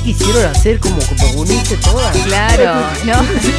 Quisieron 0.03 0.45
hacer 0.45 0.79
como, 0.79 0.97
como 0.97 1.41
unirse 1.41 1.77
todas. 1.77 2.15
Claro, 2.17 2.73
no, 3.05 3.13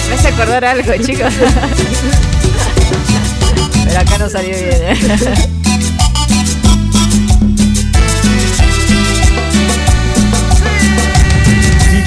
me 0.09 0.15
hace 0.15 0.29
acordar 0.29 0.65
algo, 0.67 0.93
chicos. 1.03 1.33
Pero 3.85 4.01
acá 4.01 4.19
no 4.19 4.29
salió 4.29 4.51
bien. 4.51 4.83
¿eh? 4.83 5.60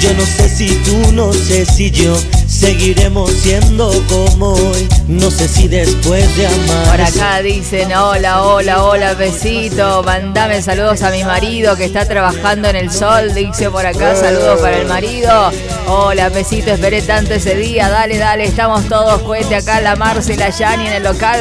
Yo 0.04 0.12
no 0.12 0.26
sé 0.26 0.50
si 0.50 0.68
tú, 0.84 1.12
no 1.12 1.32
sé 1.32 1.64
si 1.64 1.90
yo 1.90 2.14
seguiremos 2.46 3.32
siendo 3.32 3.90
como 4.06 4.52
hoy. 4.52 4.86
No 5.08 5.30
sé 5.30 5.48
si 5.48 5.66
después 5.66 6.36
de 6.36 6.46
amar. 6.46 6.90
Por 6.90 7.00
acá 7.00 7.40
dicen, 7.40 7.90
hola, 7.94 8.42
hola, 8.42 8.84
hola, 8.84 9.14
besito, 9.14 10.02
mandame 10.02 10.60
saludos 10.60 11.00
a 11.00 11.10
mi 11.10 11.24
marido 11.24 11.74
que 11.74 11.86
está 11.86 12.06
trabajando 12.06 12.68
en 12.68 12.76
el 12.76 12.92
sol, 12.92 13.32
dice 13.32 13.70
por 13.70 13.86
acá, 13.86 14.14
saludos 14.14 14.60
para 14.60 14.76
el 14.76 14.86
marido. 14.86 15.50
Hola, 15.86 16.28
besito, 16.28 16.70
esperé 16.72 17.00
tanto 17.00 17.32
ese 17.32 17.54
día, 17.54 17.88
dale, 17.88 18.18
dale, 18.18 18.44
estamos 18.44 18.86
todos, 18.90 19.22
cuente 19.22 19.56
acá 19.56 19.80
la 19.80 19.96
Marce 19.96 20.34
y 20.34 20.36
la 20.36 20.50
Yani 20.50 20.86
en 20.86 20.92
el 20.92 21.02
local. 21.02 21.40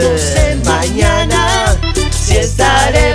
No 0.00 0.18
sé 0.18 0.56
mañana 0.64 1.76
si 2.18 2.38
estaremos 2.38 3.07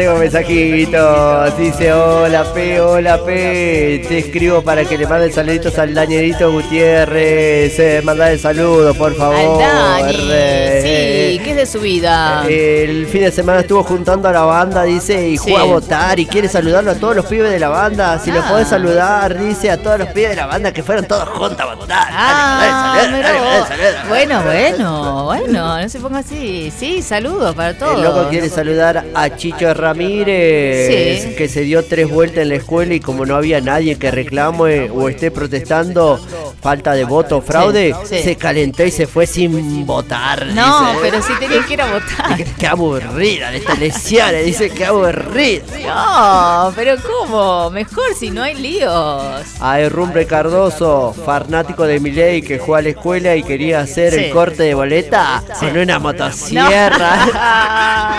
tengo 0.00 0.16
mensajitos. 0.16 1.58
Dice: 1.58 1.92
Hola 1.92 2.44
P, 2.54 2.80
hola 2.80 3.22
P. 3.22 4.02
Te 4.08 4.18
escribo 4.18 4.62
para 4.62 4.84
que 4.86 4.96
le 4.96 5.06
mandes 5.06 5.34
saluditos 5.34 5.78
al 5.78 5.92
Dañerito 5.92 6.50
Gutiérrez. 6.50 7.78
Eh, 7.78 8.00
mandale 8.02 8.38
saludos, 8.38 8.96
por 8.96 9.10
Al 9.10 9.16
favor. 9.18 9.58
Dani, 9.60 10.14
Eh, 10.32 10.78
sí, 10.80 10.88
¿qué 10.88 11.19
es 11.19 11.19
de 11.60 11.66
su 11.66 11.80
vida? 11.80 12.44
El 12.48 13.06
fin 13.06 13.22
de 13.22 13.30
semana 13.32 13.60
estuvo 13.60 13.82
juntando 13.84 14.28
a 14.28 14.32
la 14.32 14.42
banda, 14.42 14.82
dice, 14.84 15.28
y 15.28 15.36
fue 15.38 15.52
Sí. 15.52 15.56
a 15.58 15.62
votar 15.64 16.18
y 16.18 16.26
quiere 16.26 16.48
saludarlo 16.48 16.90
a 16.92 16.94
todos 16.94 17.14
los 17.16 17.26
pibes 17.26 17.50
de 17.50 17.58
la 17.58 17.68
banda. 17.68 18.18
Si 18.18 18.30
Ah. 18.30 18.46
podés 18.48 18.68
saludar, 18.68 19.38
dice 19.38 19.70
a 19.70 19.76
todos 19.82 19.98
los 19.98 20.08
pibes 20.08 20.30
de 20.30 20.36
la 20.36 20.46
banda 20.46 20.72
que 20.72 20.82
fueron 20.82 21.04
todos 21.06 21.28
juntos 21.28 21.60
a 21.60 21.74
votar. 21.74 22.08
Ah, 22.10 22.94
Dale, 22.96 23.22
dale, 23.22 23.40
dale. 23.40 24.08
Bueno, 24.08 24.42
bueno, 24.42 25.24
bueno, 25.26 25.80
no 25.82 25.88
se 25.88 26.00
ponga 26.00 26.18
así. 26.20 26.72
Sí, 26.76 27.02
saludos 27.02 27.54
para 27.54 27.76
todos. 27.76 27.96
El 27.96 28.02
loco 28.04 28.28
quiere 28.30 28.48
saludar 28.48 29.04
a 29.14 29.36
Chicho 29.36 29.72
Ramírez, 29.74 31.22
Sí. 31.22 31.34
que 31.36 31.48
se 31.48 31.60
dio 31.62 31.84
tres 31.84 32.08
vueltas 32.10 32.38
en 32.42 32.48
la 32.50 32.54
escuela 32.56 32.94
y 32.94 33.00
como 33.00 33.26
no 33.26 33.36
había 33.36 33.60
nadie 33.60 33.98
que 33.98 34.10
reclame 34.10 34.90
o 34.90 35.08
esté 35.08 35.30
protestando 35.30 36.20
falta 36.62 36.92
de 36.92 37.04
voto 37.04 37.40
fraude, 37.40 37.94
Sí, 38.04 38.16
sí. 38.16 38.22
se 38.22 38.36
calentó 38.36 38.84
y 38.84 38.90
se 38.90 39.06
fue 39.06 39.26
sin 39.26 39.86
votar. 39.86 40.46
No, 40.46 40.92
dice. 40.92 40.98
pero 41.02 41.20
tenía 41.38 41.49
que 41.66 41.82
a 41.82 41.86
votar. 41.92 42.44
Qué 42.58 42.66
aburrida 42.66 43.52
esta 43.52 43.74
lesión, 43.74 44.30
dice 44.44 44.70
que 44.70 44.84
aburrida. 44.86 45.64
No, 45.86 46.72
pero 46.74 46.94
¿cómo? 47.02 47.70
Mejor 47.70 48.14
si 48.18 48.30
no 48.30 48.42
hay 48.42 48.54
líos. 48.54 49.42
A 49.60 49.80
Herrumbre 49.80 50.26
Cardoso, 50.26 51.14
fanático 51.24 51.84
de 51.86 51.98
Miley 52.00 52.42
que 52.42 52.58
fue 52.58 52.78
a 52.78 52.82
la 52.82 52.90
escuela 52.90 53.34
y 53.36 53.42
quería 53.42 53.80
hacer 53.80 54.12
Sí. 54.12 54.24
el 54.24 54.30
corte 54.32 54.62
de 54.64 54.74
boleta 54.74 55.42
con 55.58 55.76
una 55.76 55.98
motosierra. 55.98 57.10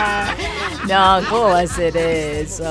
No, 0.92 1.22
¿cómo 1.30 1.44
va 1.44 1.60
a 1.62 1.68
ser 1.68 1.96
eso? 1.96 2.66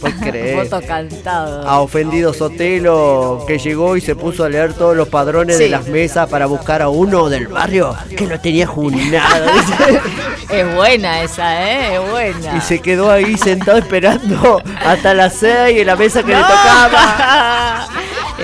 ¿Vos 0.00 0.12
creés? 0.20 0.68
Voto 0.68 0.84
cantado. 0.84 1.64
A 1.64 1.80
ofendido 1.80 2.34
Sotelo, 2.34 3.44
que 3.46 3.58
llegó 3.58 3.96
y 3.96 4.00
se 4.00 4.16
puso 4.16 4.42
a 4.42 4.48
leer 4.48 4.74
todos 4.74 4.96
los 4.96 5.06
padrones 5.06 5.56
de 5.56 5.68
las 5.68 5.86
mesas 5.86 6.28
para 6.28 6.46
buscar 6.46 6.82
a 6.82 6.88
uno 6.88 7.28
del 7.28 7.46
barrio 7.46 7.94
que 8.16 8.26
no 8.26 8.40
tenía 8.40 8.66
junado. 8.66 9.46
dice. 9.54 10.00
Es 10.50 10.74
buena 10.74 11.22
esa, 11.22 11.62
¿eh? 11.62 11.94
Es 11.94 12.10
buena. 12.10 12.56
y 12.56 12.60
se 12.62 12.80
quedó 12.80 13.12
ahí 13.12 13.36
sentado 13.36 13.78
esperando 13.78 14.60
hasta 14.84 15.14
las 15.14 15.34
seis 15.34 15.78
en 15.78 15.86
la 15.86 15.94
mesa 15.94 16.24
que 16.24 16.34
le 16.34 16.40
tocaba. 16.40 17.86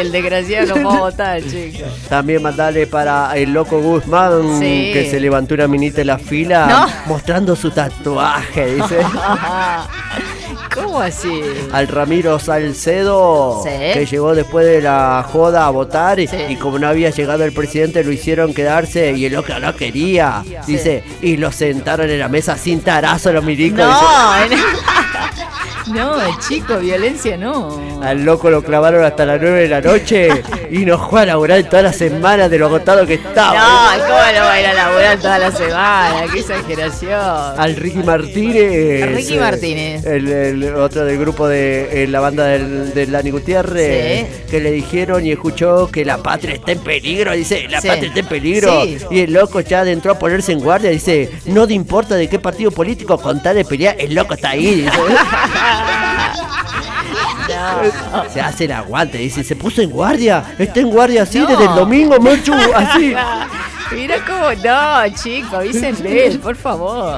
El 0.02 0.10
desgraciado 0.12 0.74
no 0.74 0.82
puede 0.82 0.98
votar, 0.98 1.40
chicos. 1.48 1.88
También 2.08 2.42
mandale 2.42 2.86
para 2.86 3.36
el 3.36 3.52
loco 3.52 3.80
Guzmán, 3.80 4.58
Sí. 4.58 4.90
que 4.92 5.08
se 5.10 5.20
levantó 5.20 5.54
una 5.54 5.68
minita 5.68 6.00
en 6.00 6.08
la 6.08 6.18
fila 6.18 6.66
No. 6.66 6.86
mostrando 7.06 7.54
su 7.56 7.70
tatuaje, 7.70 8.74
dice. 8.76 8.98
¿Cómo 10.74 11.00
así? 11.00 11.42
Al 11.72 11.86
Ramiro 11.86 12.38
Salcedo, 12.38 13.62
Sí. 13.62 13.70
que 13.92 14.06
llegó 14.06 14.34
después 14.34 14.64
de 14.66 14.80
la 14.80 15.24
joda 15.30 15.66
a 15.66 15.70
votar 15.70 16.18
y, 16.18 16.26
Sí. 16.26 16.36
y 16.48 16.56
como 16.56 16.78
no 16.78 16.88
había 16.88 17.10
llegado 17.10 17.44
el 17.44 17.52
presidente 17.52 18.02
lo 18.02 18.10
hicieron 18.10 18.54
quedarse 18.54 19.12
y 19.12 19.26
el 19.26 19.34
loco 19.34 19.52
no 19.60 19.74
quería. 19.76 20.42
Dice, 20.66 21.04
y 21.20 21.36
lo 21.36 21.52
sentaron 21.52 22.08
en 22.10 22.18
la 22.18 22.28
mesa 22.28 22.56
sin 22.56 22.80
tarazo 22.80 23.32
los 23.32 23.44
milicos. 23.44 23.78
No, 23.80 24.32
dice. 24.48 24.54
en- 24.54 24.60
no, 25.94 26.16
chico, 26.48 26.78
violencia 26.78 27.36
no. 27.36 28.00
Al 28.02 28.24
loco 28.24 28.50
lo 28.50 28.62
clavaron 28.62 29.04
hasta 29.04 29.24
las 29.26 29.40
9 29.40 29.60
de 29.62 29.68
la 29.68 29.80
noche 29.80 30.28
y 30.70 30.84
no 30.84 30.98
fue 30.98 31.22
a 31.22 31.26
laburar 31.26 31.62
toda 31.64 31.82
la 31.82 31.92
semana 31.92 32.48
de 32.48 32.58
lo 32.58 32.66
agotado 32.66 33.06
que 33.06 33.14
estaba. 33.14 33.54
No, 33.96 34.02
¿cómo 34.04 34.18
no 34.18 34.40
va 34.44 34.52
a 34.52 34.60
ir 34.60 34.66
a 34.66 34.74
laburar 34.74 35.18
toda 35.18 35.38
la 35.38 35.50
semana? 35.50 36.24
Qué 36.32 36.40
exageración. 36.40 37.12
Al 37.12 37.76
Ricky 37.76 37.98
Martínez. 38.02 39.14
Ricky 39.14 39.34
eh, 39.34 39.40
Martínez. 39.40 40.04
El, 40.06 40.28
el 40.28 40.74
otro 40.76 41.04
del 41.04 41.18
grupo 41.18 41.46
de 41.48 42.04
eh, 42.04 42.06
la 42.08 42.20
banda 42.20 42.46
del, 42.46 42.92
del 42.94 43.10
Dani 43.12 43.30
Gutiérrez. 43.30 44.26
Sí. 44.26 44.42
Que 44.50 44.60
le 44.60 44.70
dijeron 44.70 45.24
y 45.24 45.32
escuchó 45.32 45.88
que 45.90 46.04
la 46.04 46.18
patria 46.18 46.54
está 46.54 46.72
en 46.72 46.80
peligro. 46.80 47.32
Dice, 47.32 47.66
la 47.68 47.80
Sí. 47.80 47.88
patria 47.88 48.08
está 48.08 48.20
en 48.20 48.26
peligro. 48.26 48.82
Sí. 48.84 48.98
Y 49.10 49.20
el 49.20 49.32
loco 49.32 49.60
ya 49.60 49.80
adentró 49.80 50.12
a 50.12 50.18
ponerse 50.18 50.52
en 50.52 50.60
guardia. 50.60 50.90
Dice, 50.90 51.30
no 51.46 51.66
te 51.66 51.74
importa 51.74 52.14
de 52.16 52.28
qué 52.28 52.38
partido 52.38 52.70
político 52.70 53.18
contar 53.18 53.54
de 53.54 53.64
pelear. 53.64 53.96
El 53.98 54.14
loco 54.14 54.34
está 54.34 54.50
ahí. 54.50 54.82
dice. 54.82 54.90
Se 58.32 58.40
hace 58.40 58.64
el 58.64 58.72
aguante, 58.72 59.18
dice, 59.18 59.44
se 59.44 59.56
puso 59.56 59.82
en 59.82 59.90
guardia. 59.90 60.42
Está 60.58 60.80
en 60.80 60.90
guardia 60.90 61.22
así 61.22 61.40
desde 61.40 61.64
el 61.64 61.74
domingo, 61.74 62.18
Merchu, 62.18 62.54
así. 62.74 63.14
Mira 63.92 64.16
cómo 64.24 64.52
no, 64.64 65.14
chico, 65.14 65.56
avísenle, 65.56 66.38
por 66.38 66.56
favor. 66.56 67.14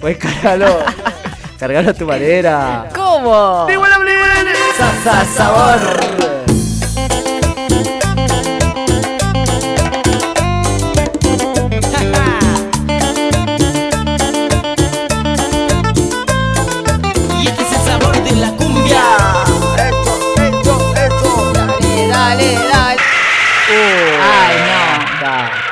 Pues 0.00 0.16
cargalo. 0.18 0.78
cargalo 1.58 1.90
a 1.90 1.94
tu 1.94 2.06
manera. 2.06 2.88
¿Cómo? 2.94 3.66
Sa, 5.02 5.24
sabor. 5.24 6.31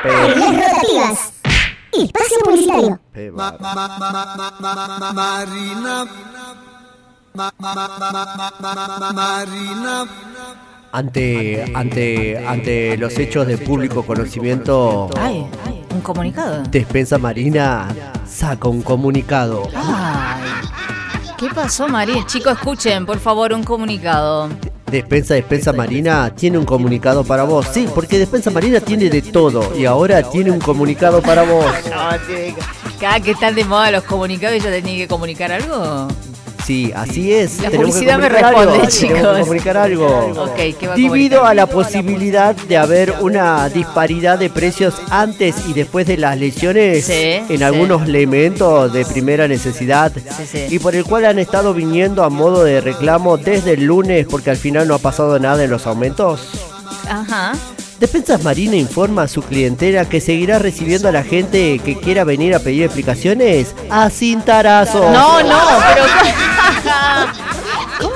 Tareas 0.03 0.55
rotativas. 0.55 1.33
Espacio 1.93 2.37
publicitario. 2.43 2.99
Marina. 5.13 6.07
Marina. 9.13 10.07
Ante, 10.93 11.71
ante, 11.73 12.47
ante 12.47 12.97
los 12.97 13.17
hechos 13.17 13.47
de 13.47 13.57
público 13.57 14.03
conocimiento, 14.05 15.09
Ay, 15.17 15.47
ay, 15.65 15.85
un 15.93 16.01
comunicado. 16.01 16.63
Despensa 16.69 17.17
Marina 17.17 17.87
saca 18.25 18.67
un 18.67 18.81
comunicado. 18.81 19.69
Ay. 19.75 20.41
¿Qué 21.37 21.49
pasó, 21.49 21.87
María? 21.87 22.25
Chicos, 22.25 22.53
escuchen, 22.53 23.05
por 23.05 23.19
favor, 23.19 23.53
un 23.53 23.63
comunicado. 23.63 24.49
Despensa 24.91 25.33
Despensa 25.33 25.73
Marina 25.73 26.33
tiene 26.35 26.57
un 26.57 26.65
comunicado 26.65 27.23
para 27.23 27.43
vos. 27.43 27.65
Sí, 27.73 27.87
porque 27.93 28.19
Despensa 28.19 28.51
Marina 28.51 28.79
tiene 28.79 29.09
de 29.09 29.21
todo 29.21 29.75
y 29.77 29.85
ahora 29.85 30.21
tiene 30.29 30.51
un 30.51 30.59
comunicado 30.59 31.21
para 31.21 31.43
vos. 31.43 31.65
No. 31.91 32.97
Cada 32.99 33.19
que 33.19 33.31
están 33.31 33.55
de 33.55 33.65
moda 33.65 33.89
los 33.91 34.03
comunicados, 34.03 34.55
¿ella 34.55 34.69
tenía 34.69 34.95
que 34.95 35.07
comunicar 35.07 35.51
algo? 35.51 36.07
Sí, 36.65 36.91
así 36.95 37.33
es. 37.33 37.59
La 37.59 37.69
Tenemos 37.69 37.95
que 37.95 38.05
publicidad 38.05 38.19
me 38.19 38.29
responde, 38.29 38.73
algo. 38.73 38.85
chicos. 38.87 39.17
Tenemos 39.17 39.35
que 39.35 39.41
comunicar 39.41 39.77
algo. 39.77 40.07
Ok, 40.43 40.55
¿qué 40.79 40.87
va 40.87 40.93
a 40.93 40.95
Debido 40.95 41.45
a 41.45 41.53
la 41.53 41.65
posibilidad 41.65 42.55
de 42.55 42.77
haber 42.77 43.15
una 43.21 43.67
disparidad 43.69 44.37
de 44.39 44.49
precios 44.49 44.93
antes 45.09 45.55
y 45.67 45.73
después 45.73 46.05
de 46.07 46.17
las 46.17 46.37
lesiones 46.37 47.05
Sí, 47.05 47.13
en 47.13 47.57
sí. 47.57 47.63
algunos 47.63 48.03
elementos 48.03 48.93
de 48.93 49.05
primera 49.05 49.47
necesidad 49.47 50.11
Sí, 50.13 50.45
sí. 50.49 50.65
y 50.69 50.79
por 50.79 50.95
el 50.95 51.03
cual 51.03 51.25
han 51.25 51.39
estado 51.39 51.73
viniendo 51.73 52.23
a 52.23 52.29
modo 52.29 52.63
de 52.63 52.79
reclamo 52.81 53.37
desde 53.37 53.73
el 53.73 53.85
lunes 53.85 54.27
porque 54.29 54.51
al 54.51 54.57
final 54.57 54.87
no 54.87 54.95
ha 54.95 54.99
pasado 54.99 55.39
nada 55.39 55.63
en 55.63 55.69
los 55.71 55.87
aumentos. 55.87 56.41
Ajá. 57.09 57.53
Despensas 57.99 58.43
Marina 58.43 58.75
informa 58.75 59.23
a 59.23 59.27
su 59.27 59.43
clientela 59.43 60.09
que 60.09 60.19
seguirá 60.21 60.57
recibiendo 60.57 61.07
a 61.07 61.11
la 61.11 61.23
gente 61.23 61.79
que 61.85 61.95
quiera 61.99 62.23
venir 62.23 62.55
a 62.55 62.59
pedir 62.59 62.83
explicaciones 62.83 63.75
a 63.91 64.09
cintarazo. 64.09 65.11
No, 65.11 65.43
no, 65.43 65.59
pero. 65.93 66.03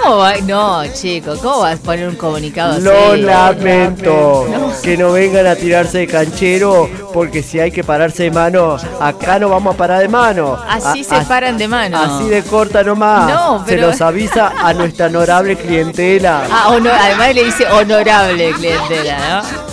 ¿Cómo 0.05 0.17
va? 0.17 0.33
No, 0.37 0.83
chico, 0.93 1.35
¿cómo 1.41 1.61
vas 1.61 1.79
a 1.79 1.81
poner 1.81 2.07
un 2.07 2.15
comunicado 2.15 2.73
así? 2.73 2.83
Lo 2.83 3.15
lamento. 3.15 4.45
Que 4.83 4.95
no 4.97 5.11
vengan 5.11 5.47
a 5.47 5.55
tirarse 5.55 5.97
de 5.99 6.07
canchero 6.07 6.87
porque 7.11 7.41
si 7.41 7.59
hay 7.59 7.71
que 7.71 7.83
pararse 7.83 8.23
de 8.23 8.31
mano, 8.31 8.77
acá 8.99 9.39
no 9.39 9.49
vamos 9.49 9.73
a 9.73 9.77
parar 9.77 10.01
de 10.01 10.07
mano. 10.07 10.59
Así 10.69 11.01
A- 11.01 11.03
se 11.21 11.25
paran 11.25 11.57
de 11.57 11.67
mano. 11.67 11.97
Así 11.99 12.29
de 12.29 12.43
corta 12.43 12.83
nomás. 12.83 13.29
No, 13.33 13.63
pero- 13.65 13.81
Se 13.87 13.87
los 13.91 14.01
avisa 14.01 14.53
a 14.63 14.73
nuestra 14.73 15.07
honorable 15.07 15.55
clientela. 15.55 16.43
Ah, 16.51 16.69
honor- 16.69 16.93
además 16.99 17.33
le 17.33 17.43
dice 17.45 17.65
honorable 17.67 18.51
clientela, 18.53 19.41
¿no? 19.41 19.65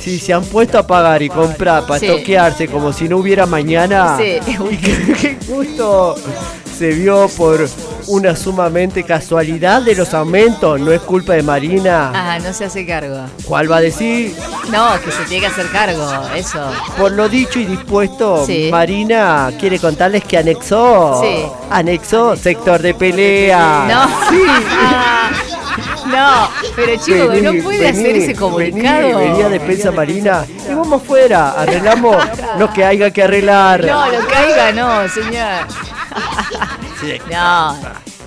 Si 0.00 0.18
se 0.18 0.32
han 0.32 0.44
puesto 0.44 0.78
a 0.78 0.86
pagar 0.86 1.22
y 1.22 1.28
comprar 1.28 1.86
para 1.86 2.00
Sí. 2.00 2.06
toquearse 2.08 2.66
como 2.68 2.92
si 2.92 3.08
no 3.08 3.18
hubiera 3.18 3.46
mañana. 3.46 4.16
Sí. 4.18 4.38
Y 4.72 4.76
que, 4.76 5.12
que 5.12 5.38
justo 5.46 6.16
se 6.80 6.92
vio 6.92 7.28
por 7.36 7.68
una 8.06 8.34
sumamente 8.34 9.04
casualidad 9.04 9.82
de 9.82 9.94
los 9.94 10.14
aumentos. 10.14 10.80
No 10.80 10.90
es 10.92 11.02
culpa 11.02 11.34
de 11.34 11.42
Marina. 11.42 12.10
Ah, 12.14 12.38
no 12.38 12.54
se 12.54 12.64
hace 12.64 12.86
cargo. 12.86 13.18
¿Cuál 13.44 13.70
va 13.70 13.76
a 13.76 13.80
decir? 13.82 14.34
No, 14.72 14.98
que 15.04 15.10
se 15.10 15.22
tiene 15.24 15.42
que 15.46 15.52
hacer 15.52 15.66
cargo, 15.70 16.10
eso. 16.34 16.72
Por 16.96 17.12
lo 17.12 17.28
dicho 17.28 17.58
y 17.58 17.66
dispuesto, 17.66 18.46
Sí. 18.46 18.70
Marina 18.72 19.50
quiere 19.60 19.78
contarles 19.78 20.24
que 20.24 20.38
anexó. 20.38 21.20
Sí. 21.22 21.44
Anexó 21.68 22.34
sector 22.34 22.80
de 22.80 22.94
pelea. 22.94 23.84
No. 23.86 24.30
Sí. 24.30 24.42
No, 26.06 26.48
pero 26.74 26.96
chico, 26.96 27.28
Vení, 27.28 27.42
no 27.58 27.62
puede 27.62 27.78
vení, 27.78 28.00
hacer 28.00 28.16
ese 28.16 28.34
comunicado. 28.34 29.18
Vení, 29.18 29.28
vení 29.30 29.42
a 29.42 29.48
Defensa 29.48 29.92
Marina 29.92 30.44
y 30.68 30.74
vamos 30.74 31.02
fuera. 31.04 31.50
Arreglamos 31.52 32.16
lo 32.58 32.72
que 32.72 32.84
haya 32.84 33.12
que 33.12 33.22
arreglar. 33.22 33.84
No, 33.84 34.10
lo 34.10 34.26
caiga, 34.26 34.72
no, 34.72 35.08
señor. 35.08 35.66
No, 37.30 37.76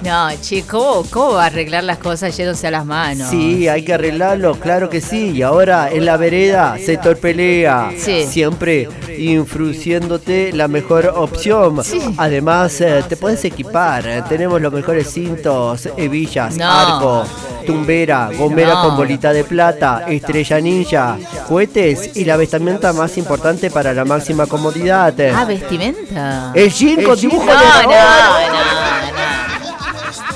no, 0.03 0.29
chico, 0.41 0.77
¿cómo, 0.79 1.09
¿cómo 1.09 1.33
va 1.33 1.43
a 1.43 1.45
arreglar 1.47 1.83
las 1.83 1.97
cosas 1.99 2.35
yéndose 2.35 2.67
a 2.67 2.71
las 2.71 2.85
manos? 2.85 3.29
Sí, 3.29 3.67
hay 3.67 3.83
que 3.85 3.93
arreglarlo, 3.93 4.55
claro 4.59 4.89
que 4.89 4.99
sí. 5.01 5.31
Y 5.31 5.41
ahora 5.43 5.89
en 5.91 6.05
la 6.05 6.17
vereda, 6.17 6.77
sector 6.83 7.17
pelea. 7.17 7.91
Sí. 7.97 8.25
Siempre 8.25 8.87
infruciéndote 9.17 10.51
la 10.53 10.67
mejor 10.67 11.13
opción. 11.15 11.83
Sí. 11.83 12.01
Además, 12.17 12.79
eh, 12.81 13.03
te 13.07 13.15
puedes 13.15 13.43
equipar. 13.45 14.05
eh, 14.07 14.23
Tenemos 14.27 14.59
los 14.61 14.73
mejores 14.73 15.11
cintos, 15.11 15.87
hebillas, 15.97 16.57
No. 16.57 16.65
arco, 16.69 17.23
tumbera, 17.65 18.29
gomera 18.37 18.73
No. 18.75 18.81
con 18.83 18.97
bolita 18.97 19.33
de 19.33 19.43
plata, 19.43 20.05
estrella 20.07 20.59
ninja, 20.59 21.17
cohetes 21.47 22.15
y 22.15 22.25
la 22.25 22.37
vestimenta 22.37 22.93
más 22.93 23.17
importante 23.17 23.69
para 23.71 23.93
la 23.93 24.05
máxima 24.05 24.45
comodidad. 24.45 25.13
Ah, 25.35 25.45
vestimenta. 25.45 26.51
El 26.53 26.71
jean 26.71 27.03
con 27.03 27.19
dibujo 27.19 27.45
No, 27.45 27.51
de 27.51 27.65
no, 27.65 27.73
dragón. 27.73 27.93
no, 27.93 28.53
no. 28.57 28.73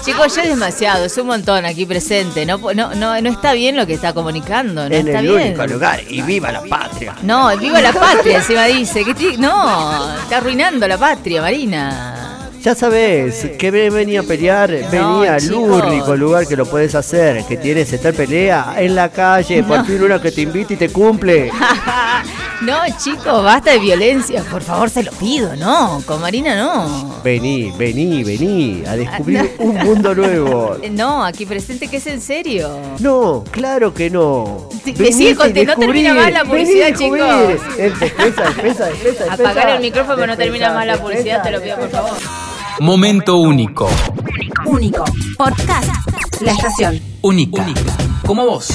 Chicos, 0.04 0.34
ya 0.36 0.44
es 0.44 0.50
demasiado, 0.50 1.04
es 1.04 1.18
un 1.18 1.28
montón 1.28 1.66
aquí 1.66 1.86
presente. 1.86 2.46
No, 2.46 2.58
no, 2.74 2.96
no, 2.96 3.22
no 3.22 3.30
está 3.30 3.52
bien 3.52 3.76
lo 3.76 3.86
que 3.86 3.94
está 3.96 4.14
comunicando, 4.14 4.88
no 4.88 4.96
en 4.96 5.06
está 5.08 5.20
el 5.20 5.28
bien. 5.28 5.48
único 5.50 5.68
lugar 5.68 6.00
y 6.08 6.22
viva 6.22 6.50
la 6.52 6.62
patria. 6.62 7.14
No, 7.24 7.56
viva 7.58 7.82
la 7.82 7.92
patria, 7.92 8.38
encima 8.38 8.64
dice. 8.66 9.04
que 9.04 9.14
ti- 9.14 9.36
No, 9.38 10.18
está 10.22 10.38
arruinando 10.38 10.88
la 10.88 10.98
patria, 10.98 11.42
Marina. 11.42 12.27
Ya 12.62 12.76
sabes, 12.76 13.46
que 13.58 13.72
ve- 13.72 13.90
venía 13.90 14.20
a 14.20 14.24
pelear, 14.24 14.70
venía 14.92 15.36
al 15.36 15.54
único 15.54 16.16
lugar 16.18 16.46
que 16.48 16.58
lo 16.58 16.66
puedes 16.66 16.96
hacer, 16.96 17.46
que 17.46 17.56
tienes 17.56 17.94
esta 17.94 18.12
pelea 18.12 18.76
en 18.78 18.94
la 18.96 19.10
calle, 19.10 19.64
por 19.64 19.78
No. 19.78 19.86
fin 19.86 20.04
una 20.04 20.22
que 20.22 20.32
te 20.32 20.42
invite 20.42 20.74
y 20.74 20.78
te 20.78 20.90
cumple. 20.90 21.50
no, 22.62 22.74
chicos, 23.02 23.42
basta 23.44 23.72
de 23.72 23.80
violencia. 23.80 24.44
Por 24.52 24.62
favor, 24.64 24.90
se 24.90 25.04
lo 25.04 25.12
pido, 25.14 25.56
no. 25.56 26.02
Con 26.06 26.20
Marina 26.20 26.58
no. 26.58 27.16
Vení, 27.24 27.72
vení, 27.78 28.24
vení, 28.26 28.84
a 28.86 28.98
descubrir 28.98 29.56
un 29.60 29.76
mundo 29.78 30.14
nuevo. 30.14 30.76
No, 30.92 31.24
aquí 31.24 31.46
presente 31.46 31.88
que 31.88 31.98
es 31.98 32.08
en 32.08 32.20
serio. 32.20 32.70
No, 33.00 33.46
claro 33.50 33.94
que 33.94 34.10
no. 34.10 34.68
Conte- 34.84 35.66
no 35.66 35.76
termina 35.76 36.14
más 36.14 36.34
la 36.34 36.44
publicidad, 36.44 36.94
chicos. 36.98 37.20
Apagar 39.30 39.70
el 39.70 39.80
micrófono, 39.82 40.28
no 40.28 40.36
termina 40.36 40.74
más 40.74 40.86
la 40.86 40.98
publicidad, 40.98 41.42
te 41.44 41.52
lo 41.52 41.62
pido 41.62 41.78
por 41.78 41.90
favor. 41.90 42.12
Momento 42.80 43.38
único. 43.38 43.90
Único. 44.66 45.04
Podcast. 45.36 45.90
La 46.42 46.52
estación. 46.52 47.02
Única. 47.22 47.66
Como 48.26 48.46
vos. 48.46 48.70